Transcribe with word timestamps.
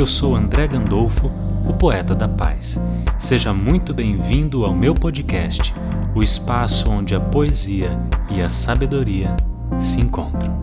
Eu 0.00 0.06
sou 0.06 0.34
André 0.34 0.66
Gandolfo, 0.66 1.30
o 1.68 1.74
poeta 1.74 2.14
da 2.14 2.26
paz. 2.26 2.80
Seja 3.18 3.52
muito 3.52 3.92
bem-vindo 3.92 4.64
ao 4.64 4.74
meu 4.74 4.94
podcast, 4.94 5.74
o 6.14 6.22
espaço 6.22 6.88
onde 6.88 7.14
a 7.14 7.20
poesia 7.20 7.90
e 8.30 8.40
a 8.40 8.48
sabedoria 8.48 9.36
se 9.78 10.00
encontram. 10.00 10.62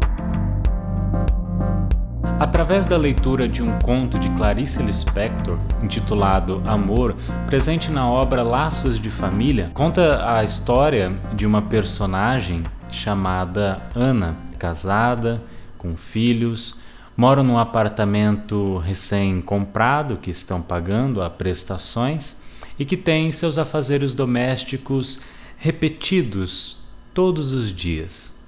Através 2.40 2.88
da 2.88 2.98
leitura 2.98 3.48
de 3.48 3.62
um 3.62 3.78
conto 3.78 4.18
de 4.18 4.28
Clarice 4.30 4.82
Lispector, 4.82 5.60
intitulado 5.84 6.64
Amor, 6.66 7.16
presente 7.46 7.92
na 7.92 8.10
obra 8.10 8.42
Laços 8.42 9.00
de 9.00 9.12
Família, 9.12 9.70
conta 9.72 10.36
a 10.36 10.44
história 10.44 11.16
de 11.36 11.46
uma 11.46 11.62
personagem 11.62 12.64
chamada 12.90 13.84
Ana, 13.94 14.36
casada, 14.58 15.44
com 15.78 15.96
filhos, 15.96 16.82
moram 17.18 17.44
num 17.44 17.58
apartamento 17.58 18.78
recém-comprado 18.78 20.18
que 20.18 20.30
estão 20.30 20.62
pagando 20.62 21.20
a 21.24 21.32
prestações 21.32 22.44
e 22.78 22.86
que 22.86 22.96
tem 22.96 23.32
seus 23.32 23.58
afazeres 23.58 24.14
domésticos 24.14 25.22
repetidos 25.58 26.78
todos 27.16 27.54
os 27.54 27.76
dias. 27.76 28.46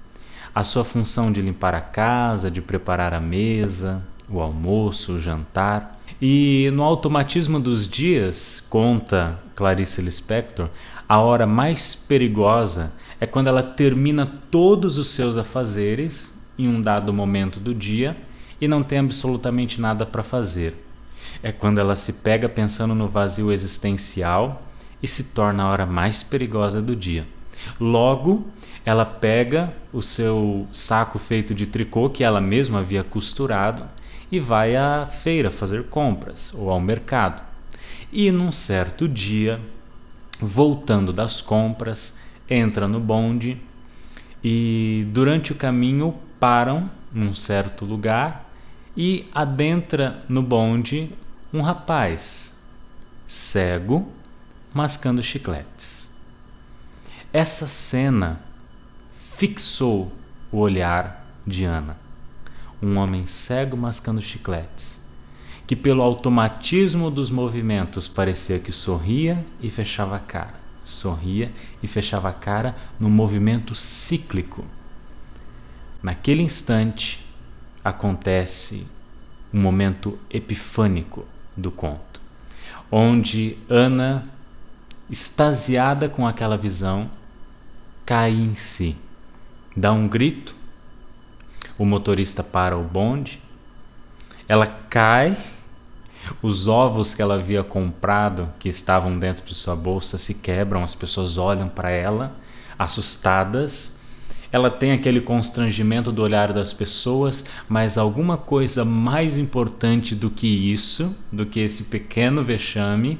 A 0.53 0.63
sua 0.63 0.83
função 0.83 1.31
de 1.31 1.41
limpar 1.41 1.73
a 1.73 1.81
casa, 1.81 2.51
de 2.51 2.61
preparar 2.61 3.11
a 3.11 3.19
mesa, 3.19 4.03
o 4.29 4.39
almoço, 4.39 5.13
o 5.13 5.19
jantar. 5.19 5.99
E 6.21 6.69
no 6.73 6.83
automatismo 6.83 7.59
dos 7.59 7.87
dias, 7.87 8.63
conta 8.69 9.39
Clarice 9.55 9.99
Lispector, 9.99 10.69
a 11.07 11.19
hora 11.19 11.47
mais 11.47 11.95
perigosa 11.95 12.93
é 13.19 13.25
quando 13.25 13.47
ela 13.47 13.63
termina 13.63 14.27
todos 14.27 14.99
os 14.99 15.07
seus 15.07 15.37
afazeres 15.37 16.37
em 16.57 16.67
um 16.67 16.79
dado 16.79 17.11
momento 17.11 17.59
do 17.59 17.73
dia 17.73 18.15
e 18.59 18.67
não 18.67 18.83
tem 18.83 18.99
absolutamente 18.99 19.79
nada 19.79 20.05
para 20.05 20.23
fazer. 20.23 20.75
É 21.41 21.51
quando 21.51 21.79
ela 21.79 21.95
se 21.95 22.13
pega 22.13 22.49
pensando 22.49 22.95
no 22.95 23.07
vazio 23.07 23.51
existencial 23.51 24.63
e 25.01 25.07
se 25.07 25.25
torna 25.25 25.63
a 25.63 25.69
hora 25.69 25.85
mais 25.85 26.23
perigosa 26.23 26.81
do 26.81 26.95
dia. 26.95 27.25
Logo, 27.79 28.47
ela 28.85 29.05
pega 29.05 29.73
o 29.91 30.01
seu 30.01 30.67
saco 30.71 31.19
feito 31.19 31.53
de 31.53 31.65
tricô 31.65 32.09
que 32.09 32.23
ela 32.23 32.41
mesma 32.41 32.79
havia 32.79 33.03
costurado 33.03 33.83
e 34.31 34.39
vai 34.39 34.75
à 34.75 35.05
feira 35.05 35.49
fazer 35.49 35.85
compras 35.85 36.53
ou 36.53 36.69
ao 36.69 36.79
mercado. 36.79 37.41
E 38.11 38.31
num 38.31 38.51
certo 38.51 39.07
dia, 39.07 39.59
voltando 40.39 41.11
das 41.11 41.41
compras, 41.41 42.19
entra 42.49 42.87
no 42.87 42.99
bonde 42.99 43.57
e 44.43 45.05
durante 45.11 45.51
o 45.51 45.55
caminho 45.55 46.15
param 46.39 46.89
num 47.11 47.33
certo 47.33 47.85
lugar 47.85 48.48
e 48.95 49.25
adentra 49.33 50.23
no 50.27 50.41
bonde 50.41 51.11
um 51.53 51.61
rapaz 51.61 52.63
cego 53.27 54.11
mascando 54.73 55.21
chicletes. 55.23 56.09
Essa 57.31 57.67
cena 57.67 58.41
fixou 59.37 60.11
o 60.51 60.57
olhar 60.57 61.25
de 61.45 61.63
Ana, 61.63 61.97
um 62.81 62.97
homem 62.97 63.27
cego 63.27 63.77
mascando 63.77 64.21
chicletes, 64.21 65.07
que 65.67 65.75
pelo 65.75 66.01
automatismo 66.01 67.11
dos 67.11 67.29
movimentos 67.29 68.07
parecia 68.07 68.59
que 68.59 68.71
sorria 68.71 69.45
e 69.61 69.69
fechava 69.69 70.15
a 70.15 70.19
cara, 70.19 70.55
sorria 70.83 71.51
e 71.83 71.87
fechava 71.87 72.29
a 72.29 72.33
cara 72.33 72.75
no 72.99 73.09
movimento 73.09 73.75
cíclico. 73.75 74.65
Naquele 76.01 76.41
instante, 76.41 77.28
acontece 77.83 78.87
um 79.53 79.59
momento 79.59 80.19
epifânico 80.29 81.25
do 81.55 81.71
conto, 81.71 82.21
onde 82.91 83.57
Ana, 83.69 84.27
extasiada 85.09 86.07
com 86.07 86.27
aquela 86.27 86.57
visão, 86.57 87.09
cai 88.05 88.31
em 88.31 88.55
si, 88.55 88.95
dá 89.75 89.91
um 89.91 90.07
grito, 90.07 90.55
o 91.77 91.85
motorista 91.85 92.43
para 92.43 92.77
o 92.77 92.83
bonde, 92.83 93.41
ela 94.47 94.67
cai, 94.67 95.37
os 96.41 96.67
ovos 96.67 97.13
que 97.13 97.21
ela 97.21 97.35
havia 97.35 97.63
comprado, 97.63 98.51
que 98.59 98.67
estavam 98.69 99.17
dentro 99.17 99.45
de 99.45 99.55
sua 99.55 99.75
bolsa, 99.75 100.17
se 100.17 100.35
quebram, 100.35 100.83
as 100.83 100.93
pessoas 100.93 101.37
olham 101.37 101.69
para 101.69 101.89
ela, 101.89 102.35
assustadas 102.77 103.98
ela 104.51 104.71
tem 104.71 104.91
aquele 104.91 105.21
constrangimento 105.21 106.11
do 106.11 106.23
olhar 106.23 106.51
das 106.51 106.73
pessoas, 106.73 107.45
mas 107.67 107.97
alguma 107.97 108.37
coisa 108.37 108.83
mais 108.83 109.37
importante 109.37 110.15
do 110.15 110.29
que 110.29 110.47
isso, 110.47 111.15
do 111.31 111.45
que 111.45 111.59
esse 111.59 111.85
pequeno 111.85 112.43
vexame, 112.43 113.19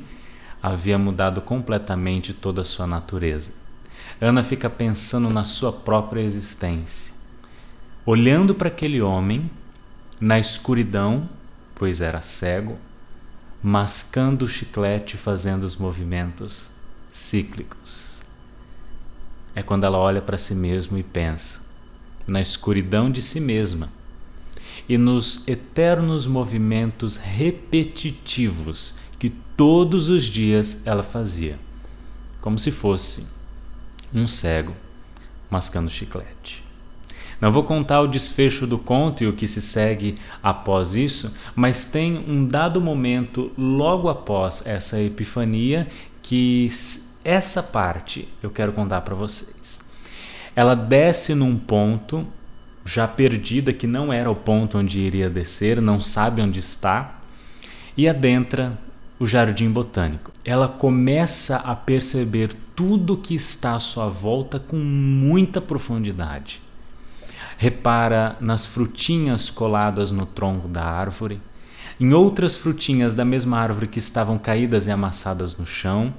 havia 0.62 0.97
mudado 0.97 1.41
completamente 1.41 2.34
toda 2.34 2.62
a 2.62 2.66
sua 2.66 2.88
natureza. 2.88 3.51
Ana 4.19 4.44
fica 4.44 4.69
pensando 4.69 5.29
na 5.29 5.44
sua 5.44 5.72
própria 5.72 6.22
existência, 6.22 7.13
olhando 8.06 8.56
para 8.56 8.67
aquele 8.67 9.01
homem 9.01 9.50
na 10.19 10.40
escuridão, 10.40 11.29
pois 11.75 12.01
era 12.01 12.22
cego, 12.22 12.78
mascando 13.61 14.46
o 14.46 14.50
chiclete, 14.50 15.16
fazendo 15.16 15.63
os 15.63 15.78
movimentos 15.78 16.79
cíclicos 17.11 18.09
é 19.59 19.64
quando 19.64 19.84
ela 19.84 19.97
olha 19.97 20.22
para 20.22 20.38
si 20.38 20.56
mesma 20.56 20.97
e 20.97 21.03
pensa 21.03 21.70
na 22.25 22.40
escuridão 22.40 23.12
de 23.12 23.22
si 23.22 23.42
mesma 23.42 23.90
e 24.88 24.97
nos 24.97 25.46
eternos 25.47 26.25
movimentos 26.25 27.18
repetitivos 27.18 28.96
que 29.20 29.30
todos 29.58 30.08
os 30.08 30.24
dias 30.24 30.88
ela 30.88 31.03
fazia, 31.03 31.59
como 32.40 32.58
se 32.58 32.72
fosse 32.72 33.28
um 34.14 34.28
cego 34.28 34.74
mascando 35.52 35.90
chiclete. 35.90 36.64
Não 37.41 37.52
vou 37.52 37.64
contar 37.64 38.02
o 38.02 38.08
desfecho 38.08 38.66
do 38.66 38.78
conto 38.78 39.24
e 39.24 39.28
o 39.28 39.34
que 39.34 39.47
se 39.47 39.62
segue 39.62 40.16
após 40.41 40.94
isso, 40.94 41.36
mas 41.53 41.86
tem 41.86 42.18
um 42.18 42.46
dado 42.46 42.80
momento 42.80 43.52
logo 43.58 44.08
após 44.08 44.66
essa 44.66 45.02
epifania 45.02 45.88
que 46.22 46.70
essa 47.24 47.62
parte 47.62 48.28
eu 48.41 48.50
quero 48.50 48.72
contar 48.74 49.02
para 49.02 49.16
vocês. 49.16 49.81
Ela 50.56 50.75
desce 50.75 51.35
num 51.35 51.57
ponto 51.57 52.28
já 52.85 53.07
perdida, 53.07 53.72
que 53.72 53.85
não 53.85 54.12
era 54.12 54.30
o 54.30 54.35
ponto 54.35 54.78
onde 54.78 55.00
iria 55.00 55.29
descer, 55.29 55.81
não 55.81 56.02
sabe 56.02 56.41
onde 56.41 56.59
está, 56.59 57.19
e 57.96 58.08
adentra 58.09 58.78
o 59.19 59.28
jardim 59.28 59.69
botânico. 59.69 60.31
Ela 60.44 60.68
começa 60.68 61.58
a 61.58 61.75
perceber 61.75 62.52
tudo 62.75 63.18
que 63.18 63.35
está 63.35 63.75
à 63.75 63.79
sua 63.79 64.08
volta 64.08 64.59
com 64.59 64.78
muita 64.78 65.62
profundidade. 65.62 66.62
Repara 67.58 68.38
nas 68.40 68.66
frutinhas 68.66 69.50
coladas 69.50 70.12
no 70.12 70.25
tronco 70.25 70.68
da 70.68 70.84
árvore, 70.84 71.41
em 72.00 72.13
outras 72.13 72.56
frutinhas 72.56 73.13
da 73.13 73.25
mesma 73.25 73.59
árvore 73.59 73.88
que 73.88 74.00
estavam 74.00 74.38
caídas 74.38 74.88
e 74.88 74.91
amassadas 74.91 75.58
no 75.58 75.66
chão 75.66 76.13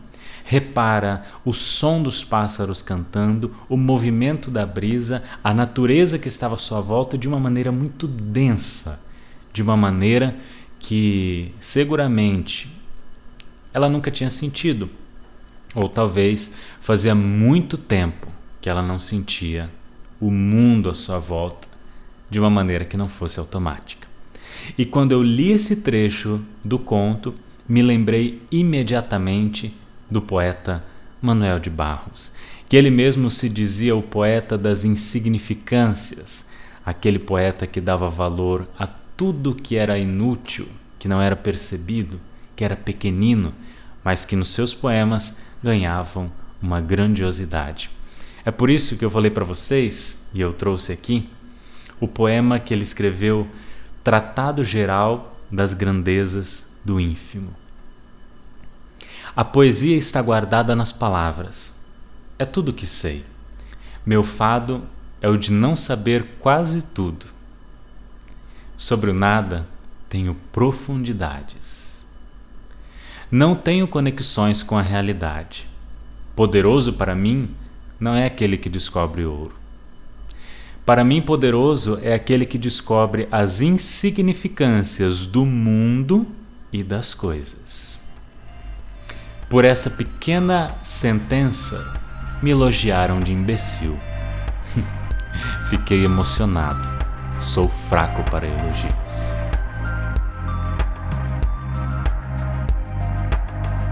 repara 0.45 1.25
o 1.45 1.53
som 1.53 2.03
dos 2.03 2.25
pássaros 2.25 2.83
cantando, 2.83 3.55
o 3.69 3.77
movimento 3.77 4.51
da 4.51 4.65
brisa, 4.66 5.22
a 5.42 5.54
natureza 5.54 6.19
que 6.19 6.28
estava 6.28 6.54
à 6.54 6.59
sua 6.59 6.81
volta 6.81 7.16
de 7.16 7.28
uma 7.28 7.39
maneira 7.39 7.71
muito 7.71 8.07
densa, 8.07 9.04
de 9.53 9.63
uma 9.63 9.77
maneira 9.77 10.37
que 10.78 11.53
seguramente 11.60 12.75
ela 13.72 13.89
nunca 13.89 14.10
tinha 14.10 14.31
sentido, 14.31 14.91
ou 15.75 15.89
talvez 15.89 16.57
fazia 16.81 17.15
muito 17.15 17.77
tempo 17.78 18.28
que 18.60 18.69
ela 18.69 18.83
não 18.83 18.98
sentia 18.98 19.71
o 20.21 20.31
mundo 20.31 20.91
à 20.91 20.95
sua 20.95 21.19
volta 21.19 21.69
de 22.28 22.39
uma 22.39 22.51
maneira 22.51 22.84
que 22.84 22.97
não 22.97 23.09
fosse 23.09 23.39
automática. 23.39 24.09
E 24.77 24.84
quando 24.84 25.13
eu 25.13 25.22
li 25.22 25.53
esse 25.53 25.77
trecho 25.77 26.41
do 26.65 26.78
conto, 26.78 27.34
me 27.69 27.83
lembrei 27.83 28.43
imediatamente 28.51 29.75
do 30.10 30.21
poeta 30.21 30.83
Manuel 31.22 31.59
de 31.59 31.71
Barros, 31.71 32.33
que 32.68 32.77
ele 32.77 32.91
mesmo 32.91 33.30
se 33.30 33.48
dizia 33.48 33.95
o 33.95 34.03
poeta 34.03 34.57
das 34.57 34.84
insignificâncias, 34.84 36.51
aquele 36.84 37.18
poeta 37.18 37.66
que 37.66 37.80
dava 37.80 38.09
valor 38.09 38.68
a 38.78 38.86
tudo 38.86 39.54
que 39.54 39.77
era 39.77 39.98
inútil, 39.98 40.66
que 40.98 41.09
não 41.09 41.21
era 41.21 41.36
percebido, 41.36 42.21
que 42.57 42.65
era 42.65 42.77
pequenino, 42.77 43.54
mas 44.03 44.24
que 44.24 44.36
nos 44.36 44.51
seus 44.51 44.72
poemas 44.72 45.42
ganhavam 45.62 46.30
uma 46.60 46.80
grandiosidade. 46.80 47.91
É 48.45 48.51
por 48.51 48.71
isso 48.71 48.97
que 48.97 49.04
eu 49.04 49.10
falei 49.10 49.30
para 49.30 49.45
vocês, 49.45 50.30
e 50.33 50.41
eu 50.41 50.53
trouxe 50.53 50.92
aqui, 50.92 51.28
o 52.01 52.09
poema 52.09 52.59
que 52.59 52.72
ele 52.72 52.83
escreveu, 52.83 53.47
Tratado 54.03 54.65
Geral 54.65 55.39
das 55.51 55.74
Grandezas 55.74 56.80
do 56.84 56.98
Ínfimo. 56.98 57.51
A 59.34 59.44
poesia 59.44 59.97
está 59.97 60.21
guardada 60.21 60.74
nas 60.74 60.91
palavras. 60.91 61.80
É 62.38 62.44
tudo 62.44 62.71
o 62.71 62.74
que 62.74 62.86
sei. 62.86 63.24
Meu 64.04 64.24
fado 64.24 64.82
é 65.21 65.28
o 65.28 65.36
de 65.36 65.53
não 65.53 65.77
saber 65.77 66.36
quase 66.41 66.82
tudo. 66.82 67.27
Sobre 68.77 69.10
o 69.10 69.15
nada, 69.15 69.68
tenho 70.09 70.36
profundidades. 70.50 72.04
Não 73.30 73.54
tenho 73.54 73.86
conexões 73.86 74.62
com 74.62 74.77
a 74.77 74.82
realidade. 74.82 75.68
Poderoso 76.34 76.94
para 76.94 77.15
mim 77.15 77.54
não 78.00 78.15
é 78.15 78.24
aquele 78.24 78.56
que 78.56 78.68
descobre 78.68 79.24
ouro. 79.24 79.54
Para 80.84 81.04
mim, 81.04 81.22
poderoso 81.22 82.00
é 82.03 82.15
aquele 82.15 82.44
que 82.44 82.59
descobre 82.59 83.28
as 83.30 83.60
insignificâncias 83.60 85.26
do 85.26 85.47
mundo 85.47 86.26
e 86.72 86.83
das 86.83 87.15
coisas. 87.15 87.99
Por 89.50 89.64
essa 89.64 89.91
pequena 89.91 90.76
sentença, 90.80 91.84
me 92.41 92.52
elogiaram 92.52 93.18
de 93.18 93.32
imbecil. 93.32 93.98
Fiquei 95.68 96.04
emocionado. 96.04 96.88
Sou 97.41 97.68
fraco 97.88 98.22
para 98.30 98.47
elogios. 98.47 98.94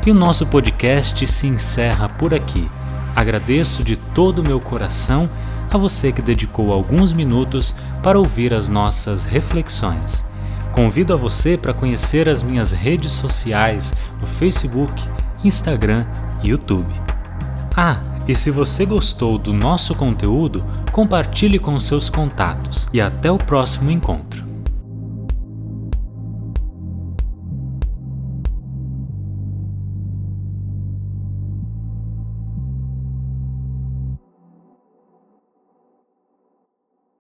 E 0.06 0.12
o 0.12 0.14
nosso 0.14 0.46
podcast 0.46 1.26
se 1.26 1.48
encerra 1.48 2.08
por 2.08 2.32
aqui. 2.32 2.70
Agradeço 3.16 3.82
de 3.82 3.96
todo 3.96 4.38
o 4.38 4.44
meu 4.44 4.60
coração 4.60 5.28
a 5.68 5.76
você 5.76 6.12
que 6.12 6.22
dedicou 6.22 6.72
alguns 6.72 7.12
minutos 7.12 7.74
para 8.00 8.16
ouvir 8.16 8.54
as 8.54 8.68
nossas 8.68 9.24
reflexões. 9.24 10.24
Convido 10.70 11.12
a 11.12 11.16
você 11.16 11.58
para 11.58 11.74
conhecer 11.74 12.28
as 12.28 12.44
minhas 12.44 12.70
redes 12.70 13.10
sociais 13.10 13.92
no 14.20 14.26
Facebook, 14.26 15.02
Instagram 15.44 16.06
e 16.42 16.48
YouTube. 16.48 16.92
Ah, 17.76 18.00
e 18.26 18.34
se 18.34 18.50
você 18.50 18.84
gostou 18.84 19.38
do 19.38 19.52
nosso 19.52 19.94
conteúdo, 19.94 20.64
compartilhe 20.92 21.58
com 21.58 21.78
seus 21.78 22.08
contatos 22.08 22.88
e 22.92 23.00
até 23.00 23.30
o 23.30 23.38
próximo 23.38 23.90
encontro. 23.90 24.47